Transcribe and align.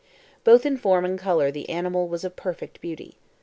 Both 0.43 0.65
in 0.65 0.77
form 0.77 1.05
and 1.05 1.19
color 1.19 1.51
the 1.51 1.69
animal 1.69 2.07
was 2.07 2.23
of 2.23 2.35
perfect 2.35 2.81
beauty. 2.81 3.19